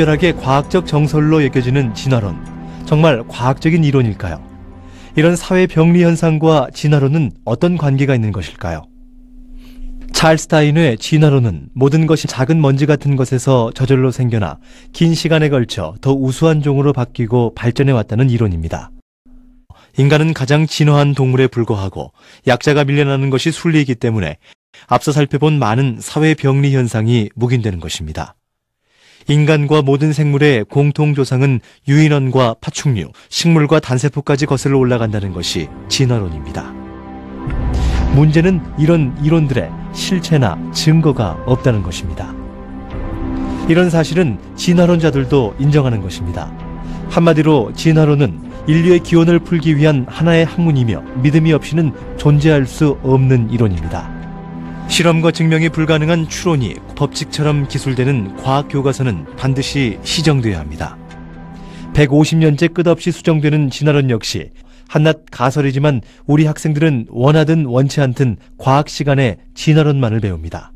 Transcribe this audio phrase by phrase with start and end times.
[0.00, 2.84] 무분별하게 과학적 정설로 여겨지는 진화론.
[2.86, 4.42] 정말 과학적인 이론일까요?
[5.16, 8.86] 이런 사회 병리 현상과 진화론은 어떤 관계가 있는 것일까요?
[10.12, 14.58] 찰스 타인의 진화론은 모든 것이 작은 먼지 같은 것에서 저절로 생겨나
[14.92, 18.90] 긴 시간에 걸쳐 더 우수한 종으로 바뀌고 발전해 왔다는 이론입니다.
[19.98, 22.12] 인간은 가장 진화한 동물에 불과하고
[22.46, 24.38] 약자가 밀려나는 것이 순리이기 때문에
[24.86, 28.34] 앞서 살펴본 많은 사회 병리 현상이 묵인되는 것입니다.
[29.28, 36.72] 인간과 모든 생물의 공통 조상은 유인원과 파충류, 식물과 단세포까지 거슬러 올라간다는 것이 진화론입니다.
[38.14, 42.34] 문제는 이런 이론들의 실체나 증거가 없다는 것입니다.
[43.68, 46.52] 이런 사실은 진화론자들도 인정하는 것입니다.
[47.08, 54.19] 한마디로 진화론은 인류의 기원을 풀기 위한 하나의 학문이며 믿음이 없이는 존재할 수 없는 이론입니다.
[54.90, 60.98] 실험과 증명이 불가능한 추론이 법칙처럼 기술되는 과학 교과서는 반드시 시정돼야 합니다.
[61.94, 64.50] 150년째 끝없이 수정되는 진화론 역시
[64.88, 70.72] 한낱 가설이지만 우리 학생들은 원하든 원치 않든 과학 시간에 진화론만을 배웁니다.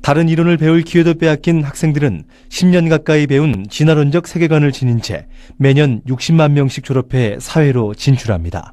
[0.00, 5.26] 다른 이론을 배울 기회도 빼앗긴 학생들은 10년 가까이 배운 진화론적 세계관을 지닌 채
[5.58, 8.72] 매년 60만 명씩 졸업해 사회로 진출합니다.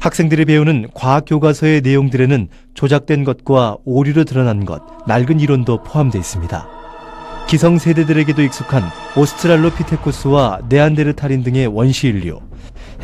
[0.00, 6.68] 학생들이 배우는 과학 교과서의 내용들에는 조작된 것과 오류로 드러난 것, 낡은 이론도 포함되어 있습니다.
[7.48, 8.82] 기성 세대들에게도 익숙한
[9.16, 12.40] 오스트랄로피테쿠스와 네안데르탈인 등의 원시 인류,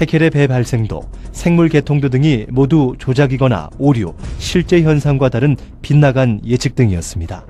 [0.00, 7.45] 해켈의 배 발생도, 생물 개통도 등이 모두 조작이거나 오류, 실제 현상과 다른 빗나간 예측 등이었습니다.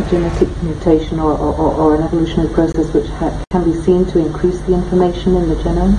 [0.00, 3.06] A genetic mutation or, or, or, an evolutionary process which
[3.50, 5.98] can be seen to increase the information in the genome?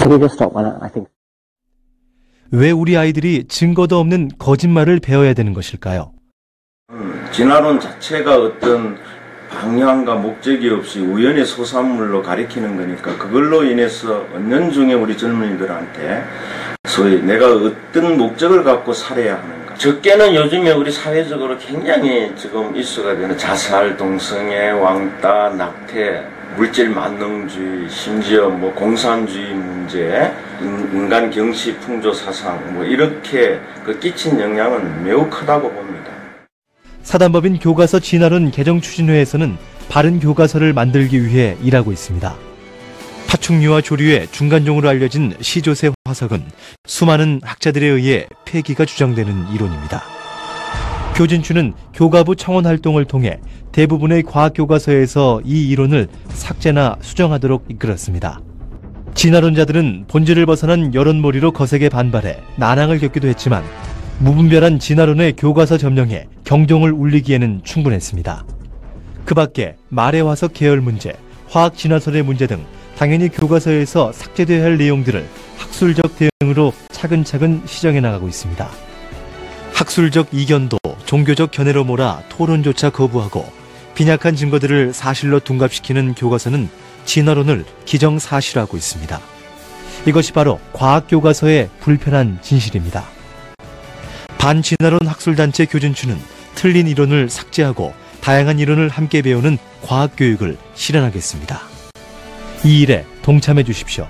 [0.00, 0.56] Can you just stop?
[0.56, 1.17] I I think.
[2.50, 6.12] 왜 우리 아이들이 증거도 없는 거짓말을 배워야 되는 것일까요?
[7.30, 8.96] 진화론 자체가 어떤
[9.50, 16.24] 방향과 목적이 없이 우연의 소산물로 가리키는 거니까 그걸로 인해서 은연중에 우리 젊은이들한테
[16.86, 23.36] 소위 내가 어떤 목적을 갖고 살아야 하는가 적게는 요즘에 우리 사회적으로 굉장히 지금 이슈가 되는
[23.36, 26.24] 자살, 동성애, 왕따, 낙태
[26.56, 34.40] 물질 만능주의, 심지어 뭐 공산주의 문제, 인- 인간 경시 풍조 사상 뭐 이렇게 그 끼친
[34.40, 36.08] 영향은 매우 크다고 봅니다.
[37.02, 39.56] 사단법인 교과서 진화론 개정 추진회에서는
[39.88, 42.34] 바른 교과서를 만들기 위해 일하고 있습니다.
[43.28, 46.44] 파충류와 조류의 중간종으로 알려진 시조새 화석은
[46.86, 50.02] 수많은 학자들에 의해 폐기가 주장되는 이론입니다.
[51.14, 53.40] 교진추는 교과부 청원 활동을 통해
[53.72, 58.40] 대부분의 과학 교과서에서 이 이론을 삭제나 수정하도록 이끌었습니다.
[59.18, 63.64] 진화론자들은 본질을 벗어난 여론몰이로 거세게 반발해 난항을 겪기도 했지만
[64.20, 68.44] 무분별한 진화론의 교과서 점령에 경종을 울리기에는 충분했습니다.
[69.24, 71.16] 그 밖에 말의 화석 계열 문제,
[71.48, 72.64] 화학 진화설의 문제 등
[72.96, 78.68] 당연히 교과서에서 삭제돼야 할 내용들을 학술적 대응으로 차근차근 시정해 나가고 있습니다.
[79.74, 83.44] 학술적 이견도 종교적 견해로 몰아 토론조차 거부하고
[83.96, 86.68] 빈약한 증거들을 사실로 둔갑시키는 교과서는
[87.08, 89.18] 진화론을 기정사실화하고 있습니다.
[90.06, 93.04] 이것이 바로 과학 교과서의 불편한 진실입니다.
[94.36, 96.18] 반진화론 학술단체 교진추는
[96.54, 101.62] 틀린 이론을 삭제하고 다양한 이론을 함께 배우는 과학 교육을 실현하겠습니다.
[102.64, 104.06] 이 일에 동참해 주십시오.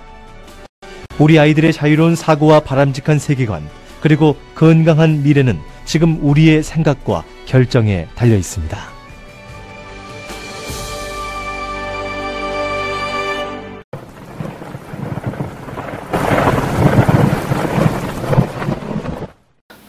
[1.19, 3.69] 우리 아이들의 자유로운 사고와 바람직한 세계관,
[4.01, 8.98] 그리고 건강한 미래는 지금 우리의 생각과 결정에 달려 있습니다.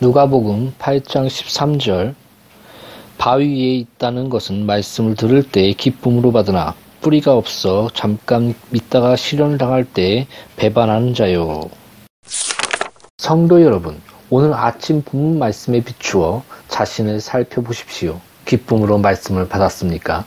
[0.01, 2.15] 누가복음 8장 13절
[3.17, 9.83] 바위 위에 있다는 것은 말씀을 들을 때 기쁨으로 받으나 뿌리가 없어 잠깐 믿다가 실현을 당할
[9.83, 10.25] 때
[10.55, 11.69] 배반하는 자요.
[13.17, 13.99] 성도 여러분,
[14.29, 18.21] 오늘 아침 본문 말씀에 비추어 자신을 살펴보십시오.
[18.45, 20.23] 기쁨으로 말씀을 받았습니까?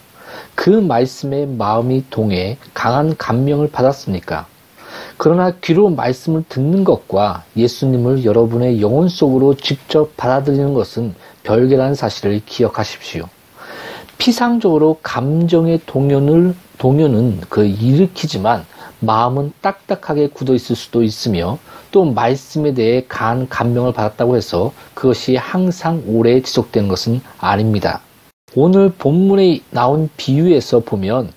[0.55, 4.52] 그 말씀에 마음이 동해 강한 감명을 받았습니까?
[5.17, 13.29] 그러나 귀로 말씀을 듣는 것과 예수님을 여러분의 영혼 속으로 직접 받아들이는 것은 별개라는 사실을 기억하십시오.
[14.19, 18.65] 피상적으로 감정의 동요를, 동요는 그 일으키지만
[19.01, 21.59] 마음은 딱딱하게 굳어 있을 수도 있으며
[21.91, 28.01] 또 말씀에 대해 간 감명을 받았다고 해서 그것이 항상 오래 지속되는 것은 아닙니다.
[28.55, 31.33] 오늘 본문에 나온 비유에서 보면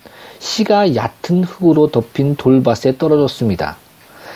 [0.45, 3.77] 씨가 얕은 흙으로 덮인 돌밭에 떨어졌습니다.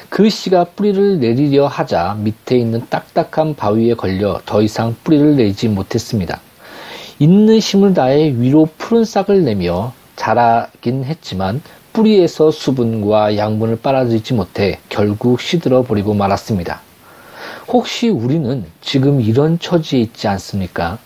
[0.09, 6.41] 그 씨가 뿌리를 내리려 하자 밑에 있는 딱딱한 바위에 걸려 더 이상 뿌리를 내지 못했습니다.
[7.19, 11.61] 있는 힘을 다해 위로 푸른 싹을 내며 자라긴 했지만
[11.93, 16.81] 뿌리에서 수분과 양분을 빨아들이지 못해 결국 시들어 버리고 말았습니다.
[17.67, 20.97] 혹시 우리는 지금 이런 처지에 있지 않습니까?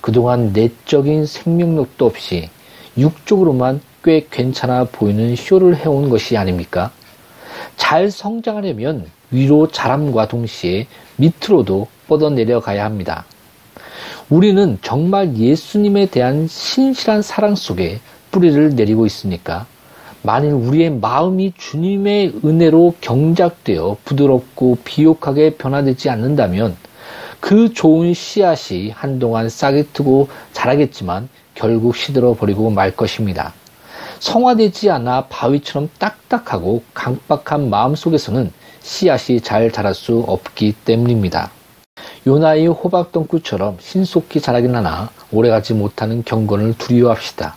[0.00, 2.50] 그동안 내적인 생명력도 없이
[2.98, 6.90] 육적으로만 꽤 괜찮아 보이는 쇼를 해온 것이 아닙니까?
[7.76, 10.86] 잘 성장하려면 위로 자람과 동시에
[11.16, 13.24] 밑으로도 뻗어 내려가야 합니다.
[14.28, 18.00] 우리는 정말 예수님에 대한 신실한 사랑 속에
[18.30, 19.66] 뿌리를 내리고 있습니까?
[20.22, 26.76] 만일 우리의 마음이 주님의 은혜로 경작되어 부드럽고 비옥하게 변화되지 않는다면
[27.40, 33.54] 그 좋은 씨앗이 한동안 싹이 트고 자라겠지만 결국 시들어 버리고 말 것입니다.
[34.20, 38.52] 성화되지 않아 바위처럼 딱딱하고 강박한 마음 속에서는
[38.82, 41.50] 씨앗이 잘 자랄 수 없기 때문입니다.
[42.26, 47.56] 요나의 호박덩굴처럼 신속히 자라긴 하나 오래가지 못하는 경건을 두려워합시다.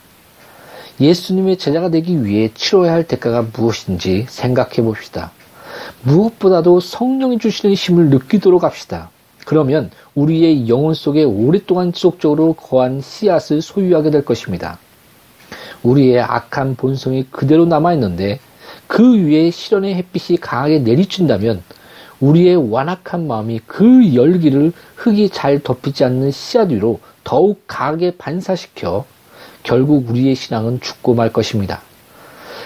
[1.01, 5.31] 예수님의 제자가 되기 위해 치러야 할 대가가 무엇인지 생각해 봅시다.
[6.03, 9.09] 무엇보다도 성령이 주시는 힘을 느끼도록 합시다.
[9.45, 14.77] 그러면 우리의 영혼 속에 오랫동안 지속적으로 거한 씨앗을 소유하게 될 것입니다.
[15.83, 18.39] 우리의 악한 본성이 그대로 남아있는데
[18.87, 21.61] 그 위에 실현의 햇빛이 강하게 내리친다면
[22.19, 29.05] 우리의 완악한 마음이 그 열기를 흙이 잘 덮이지 않는 씨앗 위로 더욱 강하게 반사시켜
[29.63, 31.81] 결국 우리의 신앙은 죽고 말 것입니다.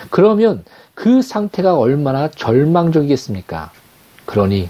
[0.10, 3.72] 그러면 그 상태가 얼마나 절망적이겠습니까?
[4.26, 4.70] 그러니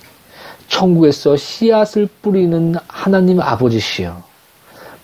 [0.68, 4.27] 천국에서 씨앗을 뿌리는 하나님 아버지시여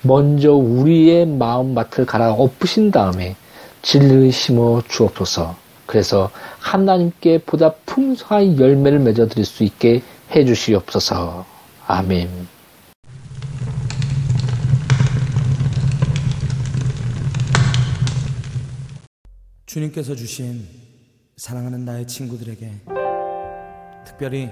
[0.03, 3.35] 먼저 우리의 마음밭을 갈아 엎으신 다음에
[3.81, 5.55] 진리를 심어 주옵소서.
[5.85, 6.29] 그래서
[6.59, 10.01] 하나님께 보다 풍성한 열매를 맺어 드릴 수 있게
[10.31, 11.45] 해 주시옵소서.
[11.87, 12.47] 아멘.
[19.65, 20.67] 주님께서 주신
[21.37, 22.71] 사랑하는 나의 친구들에게
[24.05, 24.49] 특별히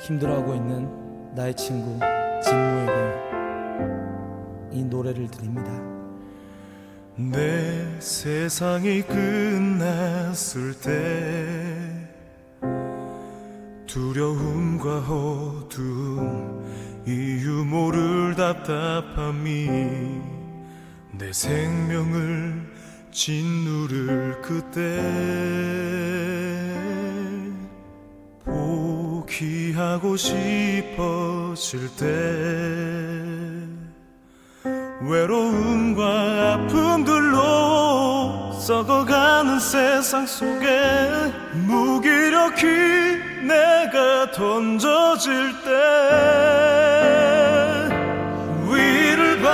[0.00, 2.00] 힘들어하고 있는 나의 친구
[2.42, 3.37] 진모에게
[4.72, 5.70] 이 노래를 드립니다.
[7.16, 12.08] 내 세상이 끝났을 때
[13.86, 16.64] 두려움과 어두움
[17.06, 19.68] 이유 모를 답답함이
[21.12, 22.68] 내 생명을
[23.10, 25.02] 짓누를 그때
[28.44, 33.17] 포기하고 싶어질 때
[35.08, 40.68] 외로움과 아픔들로 썩어가는 세상 속에
[41.66, 42.66] 무기력히
[43.46, 45.70] 내가 던져질 때
[48.70, 49.48] 위를 봐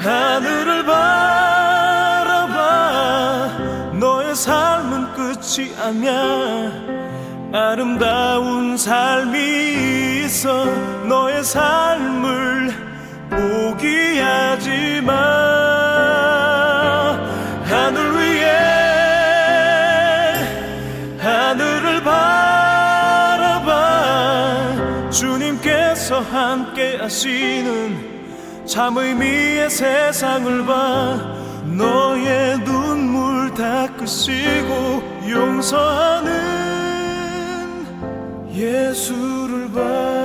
[0.00, 2.58] 하늘을 바라봐.
[4.00, 6.72] 너의 삶은 끝이 아니야.
[7.52, 12.72] 아름다운 삶이 있어 너의 삶을
[13.28, 15.12] 포기하지 마.
[17.64, 18.48] 하늘 위에
[21.18, 23.70] 하늘을 바라봐.
[25.10, 31.18] 주님께서 함께 하시는 참 의미의 세상을 봐.
[31.76, 36.32] 너의 눈물 닦으시고 용서하는
[38.54, 40.21] 예수를 봐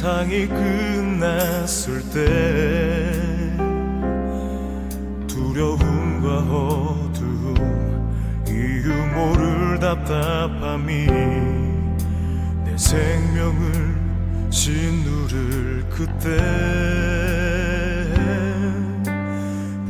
[0.00, 2.24] 세상이 끝났을 때
[5.26, 7.54] 두려움과 어두움
[8.48, 11.04] 이유 모를 답답함이
[12.64, 16.38] 내 생명을 짓누를 그때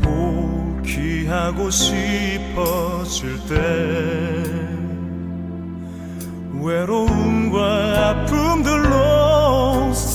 [0.03, 3.55] 포기하고 싶어질 때
[6.61, 7.20] 외로움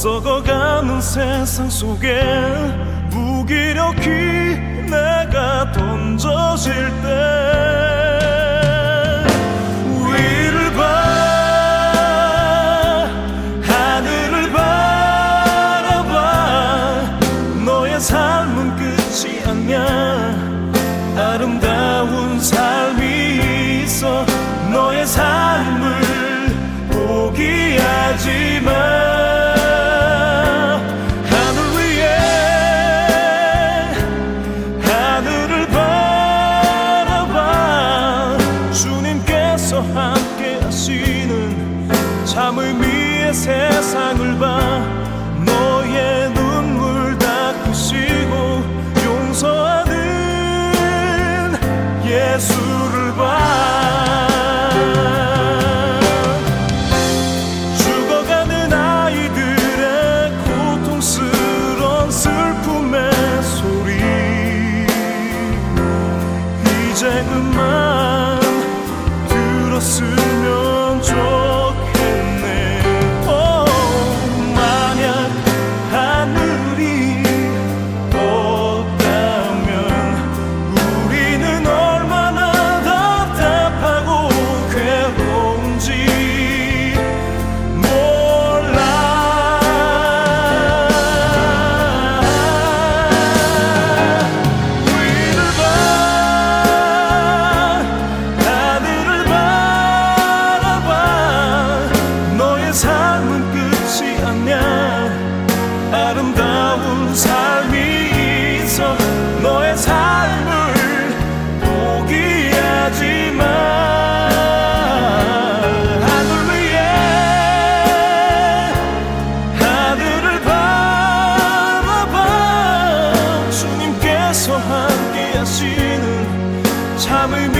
[0.05, 2.21] 썩어가는 세상 속에
[3.09, 4.44] 무기력히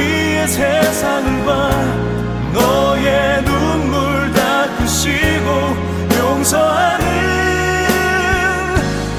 [0.06, 1.70] 위의 세상을 봐.
[2.54, 5.48] 너의 눈물 닦으시고
[6.18, 7.06] 용서하는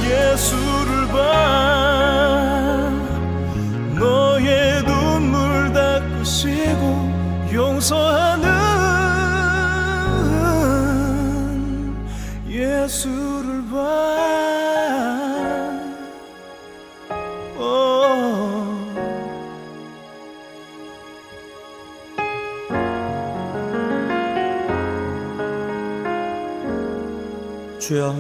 [0.05, 1.17] 예수를 봐.
[3.95, 6.81] 너의 눈물 닦으시고
[7.53, 8.47] 용서하는
[12.49, 13.36] 예수.
[27.87, 28.17] 주여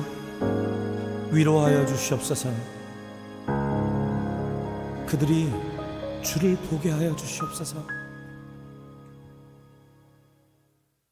[1.32, 2.50] 위로하여 주시옵소서.
[5.08, 5.52] 그들이
[6.23, 7.85] 주를 보게 하여 주시옵소서.